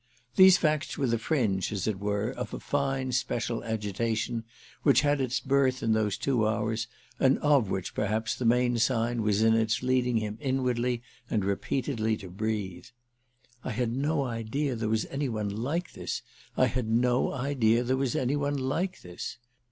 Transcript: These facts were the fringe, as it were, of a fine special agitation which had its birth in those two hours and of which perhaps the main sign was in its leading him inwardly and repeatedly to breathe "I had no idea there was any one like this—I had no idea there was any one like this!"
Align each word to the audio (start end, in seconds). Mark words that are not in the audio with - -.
These 0.35 0.57
facts 0.57 0.97
were 0.97 1.05
the 1.05 1.19
fringe, 1.19 1.71
as 1.71 1.85
it 1.87 1.99
were, 1.99 2.31
of 2.31 2.55
a 2.55 2.59
fine 2.59 3.11
special 3.11 3.63
agitation 3.63 4.45
which 4.81 5.01
had 5.01 5.21
its 5.21 5.39
birth 5.39 5.83
in 5.83 5.93
those 5.93 6.17
two 6.17 6.47
hours 6.47 6.87
and 7.19 7.37
of 7.37 7.69
which 7.69 7.93
perhaps 7.93 8.33
the 8.33 8.43
main 8.43 8.79
sign 8.79 9.21
was 9.21 9.43
in 9.43 9.53
its 9.53 9.83
leading 9.83 10.17
him 10.17 10.39
inwardly 10.41 11.03
and 11.29 11.45
repeatedly 11.45 12.17
to 12.17 12.31
breathe 12.31 12.87
"I 13.63 13.69
had 13.73 13.91
no 13.91 14.23
idea 14.23 14.75
there 14.75 14.89
was 14.89 15.05
any 15.05 15.29
one 15.29 15.49
like 15.55 15.93
this—I 15.93 16.65
had 16.65 16.87
no 16.89 17.31
idea 17.33 17.83
there 17.83 17.95
was 17.95 18.15
any 18.15 18.35
one 18.35 18.57
like 18.57 19.03
this!" 19.03 19.37